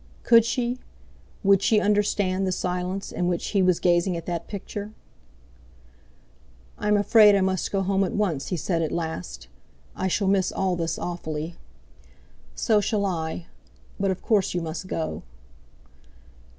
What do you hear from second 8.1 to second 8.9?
once," he said